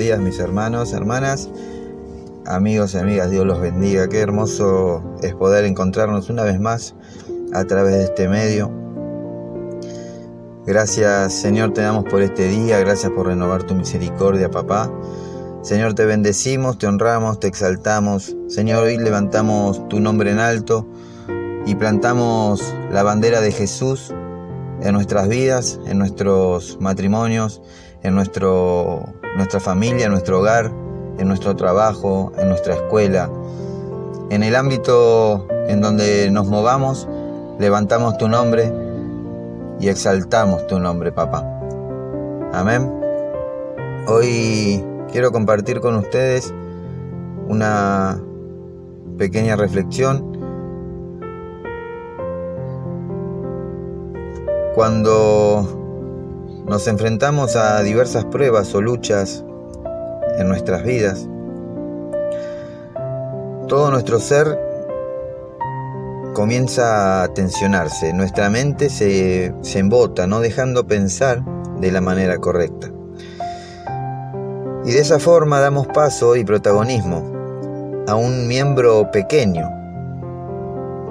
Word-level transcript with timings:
días 0.00 0.18
mis 0.18 0.38
hermanos, 0.38 0.92
hermanas, 0.94 1.50
amigos 2.46 2.94
y 2.94 2.98
amigas, 2.98 3.30
Dios 3.30 3.44
los 3.44 3.60
bendiga. 3.60 4.08
Qué 4.08 4.20
hermoso 4.20 5.02
es 5.22 5.34
poder 5.34 5.64
encontrarnos 5.66 6.30
una 6.30 6.42
vez 6.42 6.58
más 6.58 6.94
a 7.52 7.64
través 7.64 7.94
de 7.94 8.04
este 8.04 8.28
medio. 8.28 8.70
Gracias 10.66 11.34
Señor 11.34 11.72
te 11.74 11.82
damos 11.82 12.04
por 12.04 12.22
este 12.22 12.48
día, 12.48 12.78
gracias 12.78 13.12
por 13.12 13.26
renovar 13.26 13.64
tu 13.64 13.74
misericordia, 13.74 14.50
papá. 14.50 14.90
Señor, 15.62 15.94
te 15.94 16.06
bendecimos, 16.06 16.78
te 16.78 16.86
honramos, 16.86 17.38
te 17.38 17.48
exaltamos. 17.48 18.34
Señor, 18.48 18.84
hoy 18.84 18.96
levantamos 18.96 19.86
tu 19.88 20.00
nombre 20.00 20.30
en 20.30 20.38
alto 20.38 20.86
y 21.66 21.74
plantamos 21.74 22.74
la 22.90 23.02
bandera 23.02 23.42
de 23.42 23.52
Jesús 23.52 24.14
en 24.80 24.94
nuestras 24.94 25.28
vidas, 25.28 25.78
en 25.84 25.98
nuestros 25.98 26.78
matrimonios, 26.80 27.60
en 28.02 28.14
nuestro, 28.14 29.04
nuestra 29.36 29.60
familia, 29.60 30.06
en 30.06 30.12
nuestro 30.12 30.40
hogar, 30.40 30.72
en 31.18 31.28
nuestro 31.28 31.54
trabajo, 31.56 32.32
en 32.38 32.48
nuestra 32.48 32.74
escuela. 32.74 33.30
En 34.30 34.42
el 34.42 34.56
ámbito 34.56 35.46
en 35.68 35.80
donde 35.80 36.30
nos 36.30 36.46
movamos, 36.46 37.08
levantamos 37.58 38.16
tu 38.16 38.28
nombre 38.28 38.72
y 39.80 39.88
exaltamos 39.88 40.66
tu 40.66 40.78
nombre, 40.78 41.12
papá. 41.12 41.44
Amén. 42.52 42.90
Hoy 44.06 44.84
quiero 45.12 45.30
compartir 45.32 45.80
con 45.80 45.96
ustedes 45.96 46.52
una 47.48 48.20
pequeña 49.18 49.56
reflexión. 49.56 50.38
Cuando 54.74 55.79
nos 56.70 56.86
enfrentamos 56.86 57.56
a 57.56 57.82
diversas 57.82 58.24
pruebas 58.26 58.72
o 58.76 58.80
luchas 58.80 59.44
en 60.38 60.46
nuestras 60.46 60.84
vidas. 60.84 61.28
Todo 63.66 63.90
nuestro 63.90 64.20
ser 64.20 64.56
comienza 66.32 67.24
a 67.24 67.34
tensionarse, 67.34 68.12
nuestra 68.12 68.50
mente 68.50 68.88
se, 68.88 69.52
se 69.62 69.78
embota, 69.80 70.28
no 70.28 70.38
dejando 70.38 70.86
pensar 70.86 71.42
de 71.80 71.90
la 71.90 72.00
manera 72.00 72.38
correcta. 72.38 72.88
Y 74.84 74.92
de 74.92 75.00
esa 75.00 75.18
forma 75.18 75.58
damos 75.58 75.88
paso 75.88 76.36
y 76.36 76.44
protagonismo 76.44 78.04
a 78.06 78.14
un 78.14 78.46
miembro 78.46 79.10
pequeño, 79.10 79.68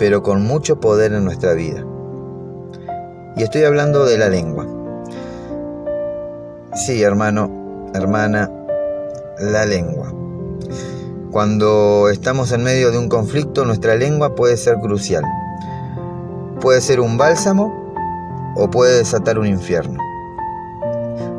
pero 0.00 0.20
con 0.20 0.42
mucho 0.42 0.80
poder 0.80 1.12
en 1.12 1.24
nuestra 1.24 1.54
vida. 1.54 1.86
Y 3.36 3.44
estoy 3.44 3.62
hablando 3.62 4.04
de 4.04 4.18
la 4.18 4.28
lengua. 4.28 4.63
Sí, 6.74 7.04
hermano, 7.04 7.92
hermana, 7.94 8.50
la 9.38 9.64
lengua. 9.64 10.12
Cuando 11.30 12.08
estamos 12.08 12.50
en 12.50 12.64
medio 12.64 12.90
de 12.90 12.98
un 12.98 13.08
conflicto, 13.08 13.64
nuestra 13.64 13.94
lengua 13.94 14.34
puede 14.34 14.56
ser 14.56 14.78
crucial. 14.78 15.22
Puede 16.60 16.80
ser 16.80 16.98
un 16.98 17.16
bálsamo 17.16 17.72
o 18.56 18.70
puede 18.70 18.98
desatar 18.98 19.38
un 19.38 19.46
infierno. 19.46 20.00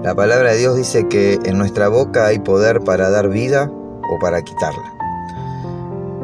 La 0.03 0.15
palabra 0.15 0.53
de 0.53 0.57
Dios 0.59 0.77
dice 0.77 1.09
que 1.09 1.37
en 1.43 1.57
nuestra 1.57 1.89
boca 1.89 2.27
hay 2.27 2.39
poder 2.39 2.85
para 2.85 3.09
dar 3.09 3.27
vida 3.27 3.69
o 4.09 4.19
para 4.19 4.41
quitarla. 4.41 4.93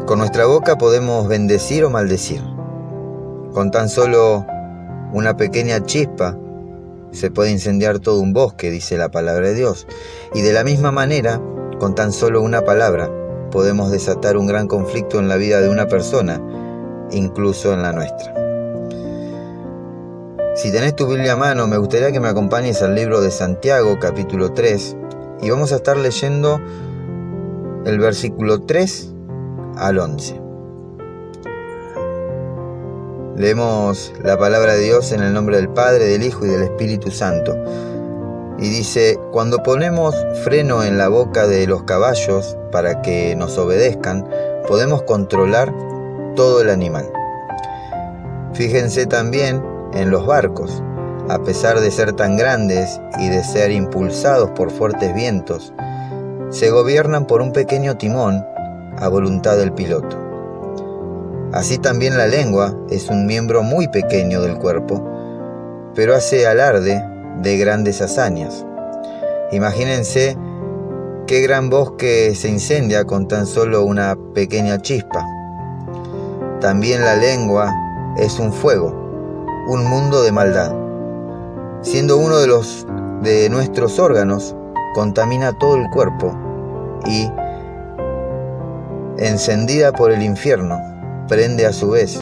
Con 0.05 0.19
nuestra 0.19 0.45
boca 0.45 0.77
podemos 0.77 1.27
bendecir 1.27 1.83
o 1.83 1.89
maldecir. 1.89 2.41
Con 3.53 3.71
tan 3.71 3.89
solo 3.89 4.45
una 5.11 5.35
pequeña 5.35 5.83
chispa 5.83 6.37
se 7.11 7.31
puede 7.31 7.51
incendiar 7.51 7.99
todo 7.99 8.19
un 8.19 8.33
bosque, 8.33 8.69
dice 8.69 8.97
la 8.97 9.11
palabra 9.11 9.47
de 9.47 9.55
Dios. 9.55 9.87
Y 10.33 10.41
de 10.41 10.53
la 10.53 10.63
misma 10.63 10.91
manera, 10.91 11.41
con 11.79 11.95
tan 11.95 12.11
solo 12.11 12.41
una 12.41 12.61
palabra, 12.61 13.11
podemos 13.51 13.91
desatar 13.91 14.37
un 14.37 14.47
gran 14.47 14.67
conflicto 14.67 15.19
en 15.19 15.27
la 15.27 15.37
vida 15.37 15.61
de 15.61 15.69
una 15.69 15.87
persona, 15.87 16.41
incluso 17.11 17.73
en 17.73 17.81
la 17.81 17.91
nuestra. 17.91 18.33
Si 20.55 20.71
tenés 20.71 20.95
tu 20.95 21.07
Biblia 21.07 21.33
a 21.33 21.37
mano, 21.37 21.67
me 21.67 21.77
gustaría 21.77 22.11
que 22.11 22.19
me 22.19 22.27
acompañes 22.27 22.81
al 22.81 22.95
libro 22.95 23.21
de 23.21 23.31
Santiago, 23.31 23.99
capítulo 23.99 24.53
3, 24.53 24.97
y 25.41 25.49
vamos 25.49 25.71
a 25.71 25.77
estar 25.77 25.97
leyendo 25.97 26.61
el 27.85 27.99
versículo 27.99 28.61
3 28.61 29.13
al 29.77 29.99
11. 29.99 30.40
Leemos 33.41 34.13
la 34.23 34.37
palabra 34.37 34.75
de 34.75 34.83
Dios 34.83 35.11
en 35.11 35.23
el 35.23 35.33
nombre 35.33 35.55
del 35.55 35.67
Padre, 35.67 36.05
del 36.05 36.21
Hijo 36.21 36.45
y 36.45 36.49
del 36.49 36.61
Espíritu 36.61 37.09
Santo. 37.09 37.57
Y 38.59 38.69
dice, 38.69 39.17
cuando 39.31 39.63
ponemos 39.63 40.15
freno 40.43 40.83
en 40.83 40.99
la 40.99 41.07
boca 41.07 41.47
de 41.47 41.65
los 41.65 41.81
caballos 41.81 42.55
para 42.71 43.01
que 43.01 43.35
nos 43.35 43.57
obedezcan, 43.57 44.29
podemos 44.67 45.01
controlar 45.01 45.73
todo 46.35 46.61
el 46.61 46.69
animal. 46.69 47.11
Fíjense 48.53 49.07
también 49.07 49.65
en 49.95 50.11
los 50.11 50.27
barcos. 50.27 50.83
A 51.27 51.41
pesar 51.41 51.79
de 51.79 51.89
ser 51.89 52.13
tan 52.13 52.37
grandes 52.37 53.01
y 53.17 53.29
de 53.29 53.43
ser 53.43 53.71
impulsados 53.71 54.51
por 54.51 54.69
fuertes 54.69 55.15
vientos, 55.15 55.73
se 56.51 56.69
gobiernan 56.69 57.25
por 57.25 57.41
un 57.41 57.53
pequeño 57.53 57.97
timón 57.97 58.45
a 58.99 59.07
voluntad 59.07 59.57
del 59.57 59.73
piloto. 59.73 60.30
Así 61.53 61.77
también 61.77 62.17
la 62.17 62.27
lengua 62.27 62.73
es 62.89 63.09
un 63.09 63.25
miembro 63.25 63.61
muy 63.61 63.89
pequeño 63.89 64.41
del 64.41 64.57
cuerpo, 64.57 65.03
pero 65.93 66.15
hace 66.15 66.47
alarde 66.47 67.03
de 67.41 67.57
grandes 67.57 68.01
hazañas. 68.01 68.65
Imagínense 69.51 70.37
qué 71.27 71.41
gran 71.41 71.69
bosque 71.69 72.33
se 72.35 72.47
incendia 72.47 73.03
con 73.03 73.27
tan 73.27 73.45
solo 73.45 73.83
una 73.83 74.17
pequeña 74.33 74.81
chispa. 74.81 75.25
También 76.61 77.01
la 77.01 77.17
lengua 77.17 77.73
es 78.17 78.39
un 78.39 78.53
fuego, 78.53 78.87
un 79.67 79.83
mundo 79.83 80.23
de 80.23 80.31
maldad. 80.31 80.73
Siendo 81.81 82.17
uno 82.17 82.37
de 82.37 82.47
los 82.47 82.87
de 83.21 83.49
nuestros 83.49 83.99
órganos, 83.99 84.55
contamina 84.95 85.57
todo 85.59 85.75
el 85.75 85.89
cuerpo 85.89 86.33
y, 87.05 87.29
encendida 89.17 89.91
por 89.91 90.11
el 90.11 90.21
infierno, 90.21 90.79
prende 91.31 91.65
a 91.65 91.71
su 91.71 91.91
vez 91.91 92.19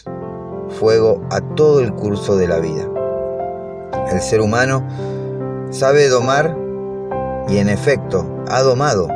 fuego 0.78 1.20
a 1.32 1.40
todo 1.40 1.80
el 1.80 1.92
curso 1.92 2.36
de 2.36 2.46
la 2.46 2.60
vida. 2.60 2.88
El 4.12 4.20
ser 4.20 4.40
humano 4.40 4.86
sabe 5.72 6.08
domar 6.08 6.56
y 7.48 7.56
en 7.56 7.68
efecto 7.68 8.24
ha 8.46 8.62
domado 8.62 9.08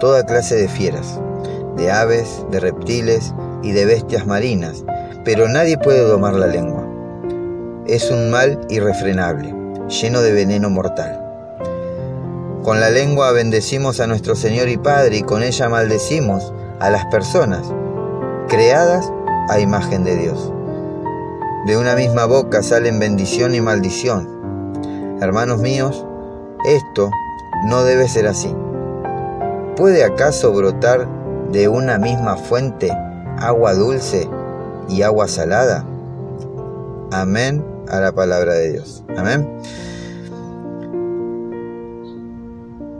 toda 0.00 0.24
clase 0.24 0.54
de 0.54 0.66
fieras, 0.66 1.20
de 1.76 1.92
aves, 1.92 2.46
de 2.50 2.58
reptiles 2.58 3.34
y 3.62 3.72
de 3.72 3.84
bestias 3.84 4.26
marinas, 4.26 4.82
pero 5.26 5.46
nadie 5.46 5.76
puede 5.76 6.08
domar 6.08 6.32
la 6.32 6.46
lengua. 6.46 6.82
Es 7.86 8.10
un 8.10 8.30
mal 8.30 8.58
irrefrenable, 8.70 9.54
lleno 9.88 10.22
de 10.22 10.32
veneno 10.32 10.70
mortal. 10.70 11.20
Con 12.62 12.80
la 12.80 12.88
lengua 12.88 13.30
bendecimos 13.32 14.00
a 14.00 14.06
nuestro 14.06 14.36
Señor 14.36 14.70
y 14.70 14.78
Padre 14.78 15.18
y 15.18 15.22
con 15.22 15.42
ella 15.42 15.68
maldecimos 15.68 16.54
a 16.80 16.88
las 16.88 17.04
personas 17.12 17.70
creadas 18.48 19.12
a 19.48 19.60
imagen 19.60 20.04
de 20.04 20.16
Dios. 20.16 20.52
De 21.66 21.76
una 21.76 21.94
misma 21.94 22.26
boca 22.26 22.62
salen 22.62 22.98
bendición 22.98 23.54
y 23.54 23.60
maldición. 23.60 25.18
Hermanos 25.20 25.60
míos, 25.60 26.04
esto 26.66 27.10
no 27.66 27.84
debe 27.84 28.08
ser 28.08 28.26
así. 28.26 28.54
¿Puede 29.76 30.04
acaso 30.04 30.52
brotar 30.52 31.08
de 31.50 31.68
una 31.68 31.98
misma 31.98 32.36
fuente 32.36 32.90
agua 33.38 33.74
dulce 33.74 34.28
y 34.88 35.02
agua 35.02 35.28
salada? 35.28 35.84
Amén 37.10 37.64
a 37.88 38.00
la 38.00 38.12
palabra 38.12 38.54
de 38.54 38.72
Dios. 38.72 39.04
Amén. 39.16 39.48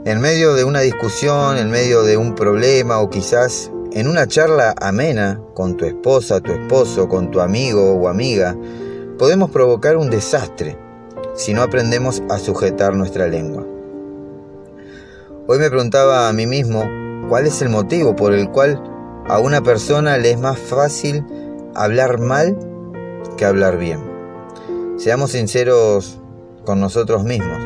En 0.05 0.21
medio 0.21 0.53
de 0.53 0.63
una 0.63 0.81
discusión, 0.81 1.57
en 1.57 1.69
medio 1.71 2.03
de 2.03 2.17
un 2.17 2.35
problema 2.35 2.99
o 2.99 3.09
quizás 3.09 3.71
en 3.95 4.09
una 4.09 4.27
charla 4.27 4.75
amena 4.81 5.39
con 5.53 5.77
tu 5.77 5.85
esposa, 5.85 6.41
tu 6.41 6.51
esposo, 6.51 7.07
con 7.07 7.31
tu 7.31 7.39
amigo 7.39 7.93
o 7.93 8.09
amiga, 8.09 8.53
podemos 9.17 9.49
provocar 9.51 9.95
un 9.95 10.09
desastre 10.09 10.77
si 11.33 11.53
no 11.53 11.61
aprendemos 11.61 12.21
a 12.29 12.37
sujetar 12.37 12.93
nuestra 12.93 13.27
lengua. 13.27 13.65
Hoy 15.47 15.59
me 15.59 15.69
preguntaba 15.69 16.27
a 16.27 16.33
mí 16.33 16.45
mismo 16.45 16.83
cuál 17.29 17.47
es 17.47 17.61
el 17.61 17.69
motivo 17.69 18.17
por 18.17 18.33
el 18.33 18.51
cual 18.51 18.83
a 19.29 19.39
una 19.39 19.61
persona 19.61 20.17
le 20.17 20.31
es 20.31 20.39
más 20.39 20.59
fácil 20.59 21.23
hablar 21.73 22.19
mal 22.19 22.57
que 23.37 23.45
hablar 23.45 23.77
bien. 23.77 24.01
Seamos 24.97 25.31
sinceros 25.31 26.19
con 26.65 26.81
nosotros 26.81 27.23
mismos. 27.23 27.59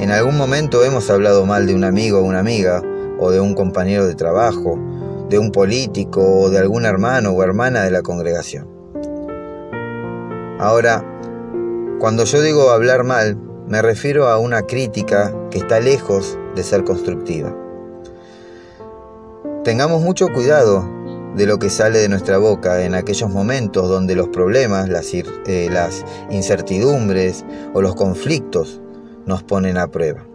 En 0.00 0.10
algún 0.10 0.36
momento 0.36 0.82
hemos 0.82 1.08
hablado 1.10 1.46
mal 1.46 1.68
de 1.68 1.76
un 1.76 1.84
amigo 1.84 2.18
o 2.18 2.22
una 2.24 2.40
amiga, 2.40 2.82
o 3.20 3.30
de 3.30 3.40
un 3.40 3.54
compañero 3.54 4.06
de 4.06 4.16
trabajo, 4.16 4.78
de 5.28 5.38
un 5.38 5.50
político 5.50 6.22
o 6.22 6.50
de 6.50 6.58
algún 6.58 6.84
hermano 6.84 7.30
o 7.30 7.42
hermana 7.42 7.82
de 7.82 7.90
la 7.90 8.02
congregación. 8.02 8.68
Ahora, 10.58 11.04
cuando 11.98 12.24
yo 12.24 12.40
digo 12.42 12.70
hablar 12.70 13.04
mal, 13.04 13.36
me 13.68 13.80
refiero 13.82 14.28
a 14.28 14.38
una 14.38 14.62
crítica 14.62 15.34
que 15.50 15.58
está 15.58 15.80
lejos 15.80 16.38
de 16.54 16.62
ser 16.62 16.84
constructiva. 16.84 17.56
Tengamos 19.64 20.02
mucho 20.02 20.28
cuidado 20.28 20.86
de 21.34 21.46
lo 21.46 21.58
que 21.58 21.70
sale 21.70 21.98
de 21.98 22.08
nuestra 22.08 22.38
boca 22.38 22.84
en 22.84 22.94
aquellos 22.94 23.30
momentos 23.30 23.88
donde 23.88 24.14
los 24.14 24.28
problemas, 24.28 24.88
las, 24.88 25.12
eh, 25.14 25.70
incertidumbres 26.30 27.44
o 27.72 27.82
los 27.82 27.94
conflictos 27.94 28.80
nos 29.26 29.42
ponen 29.42 29.78
a 29.78 29.88
prueba. 29.88 30.26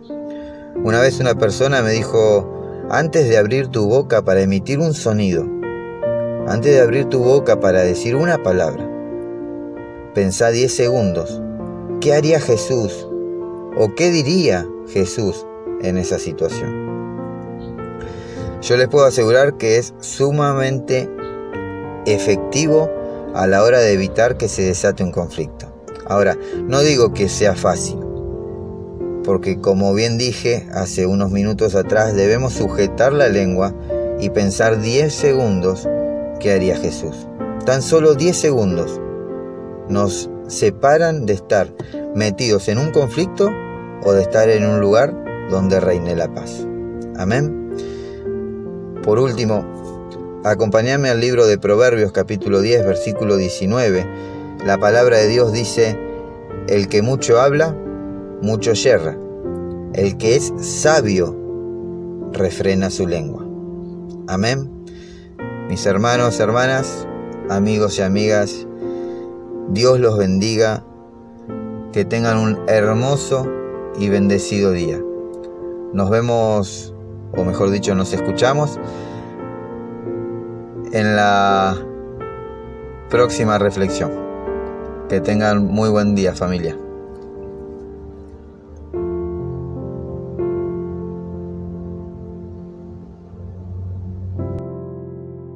Una 0.83 0.99
vez 0.99 1.19
una 1.19 1.35
persona 1.35 1.81
me 1.81 1.91
dijo, 1.91 2.58
antes 2.91 3.29
de 3.29 3.37
abrir 3.37 3.67
tu 3.67 3.87
boca 3.87 4.23
para 4.23 4.41
emitir 4.41 4.79
un 4.79 4.95
sonido, 4.95 5.45
antes 6.47 6.73
de 6.73 6.81
abrir 6.81 7.05
tu 7.05 7.19
boca 7.19 7.59
para 7.59 7.81
decir 7.81 8.15
una 8.15 8.41
palabra, 8.41 8.89
pensá 10.15 10.49
10 10.49 10.73
segundos, 10.73 11.39
¿qué 12.01 12.13
haría 12.13 12.39
Jesús? 12.39 13.07
¿O 13.77 13.93
qué 13.95 14.09
diría 14.09 14.67
Jesús 14.87 15.45
en 15.81 15.97
esa 15.97 16.17
situación? 16.17 16.89
Yo 18.61 18.75
les 18.75 18.87
puedo 18.87 19.05
asegurar 19.05 19.57
que 19.57 19.77
es 19.77 19.93
sumamente 19.99 21.07
efectivo 22.07 22.89
a 23.35 23.45
la 23.45 23.63
hora 23.63 23.79
de 23.79 23.93
evitar 23.93 24.35
que 24.35 24.49
se 24.49 24.63
desate 24.63 25.03
un 25.03 25.11
conflicto. 25.11 25.71
Ahora, 26.07 26.35
no 26.65 26.81
digo 26.81 27.13
que 27.13 27.29
sea 27.29 27.53
fácil, 27.53 27.99
porque 29.23 29.59
como 29.59 29.93
bien 29.93 30.17
dije 30.17 30.67
hace 30.73 31.05
unos 31.05 31.31
minutos 31.31 31.75
atrás, 31.75 32.15
debemos 32.15 32.53
sujetar 32.53 33.13
la 33.13 33.29
lengua 33.29 33.73
y 34.19 34.29
pensar 34.29 34.81
10 34.81 35.13
segundos 35.13 35.87
qué 36.39 36.53
haría 36.53 36.77
Jesús. 36.77 37.27
Tan 37.65 37.81
solo 37.81 38.15
10 38.15 38.35
segundos 38.35 38.99
nos 39.89 40.29
separan 40.47 41.25
de 41.25 41.33
estar 41.33 41.73
metidos 42.15 42.67
en 42.69 42.77
un 42.77 42.91
conflicto 42.91 43.49
o 44.03 44.13
de 44.13 44.21
estar 44.21 44.49
en 44.49 44.65
un 44.65 44.79
lugar 44.79 45.13
donde 45.49 45.79
reine 45.79 46.15
la 46.15 46.33
paz. 46.33 46.65
Amén. 47.17 47.73
Por 49.03 49.19
último, 49.19 49.65
acompáñame 50.43 51.09
al 51.09 51.19
libro 51.19 51.47
de 51.47 51.57
Proverbios 51.57 52.11
capítulo 52.11 52.61
10 52.61 52.85
versículo 52.85 53.37
19. 53.37 54.05
La 54.65 54.77
palabra 54.77 55.17
de 55.17 55.27
Dios 55.27 55.51
dice, 55.51 55.97
el 56.67 56.87
que 56.87 57.01
mucho 57.01 57.39
habla, 57.39 57.75
mucho 58.41 58.73
yerra. 58.73 59.17
El 59.93 60.17
que 60.17 60.35
es 60.35 60.53
sabio, 60.59 61.35
refrena 62.31 62.89
su 62.89 63.07
lengua. 63.07 63.45
Amén. 64.27 64.69
Mis 65.67 65.85
hermanos, 65.85 66.39
hermanas, 66.39 67.07
amigos 67.49 67.97
y 67.99 68.01
amigas, 68.01 68.67
Dios 69.69 69.99
los 69.99 70.17
bendiga, 70.17 70.83
que 71.91 72.05
tengan 72.05 72.37
un 72.37 72.59
hermoso 72.67 73.47
y 73.99 74.09
bendecido 74.09 74.71
día. 74.71 74.99
Nos 75.93 76.09
vemos 76.09 76.93
o 77.35 77.43
mejor 77.43 77.69
dicho 77.69 77.93
nos 77.95 78.13
escuchamos 78.13 78.79
en 80.91 81.15
la 81.15 81.75
próxima 83.09 83.57
reflexión. 83.57 84.11
Que 85.07 85.21
tengan 85.21 85.65
muy 85.65 85.89
buen 85.89 86.13
día 86.13 86.35
familia. 86.35 86.77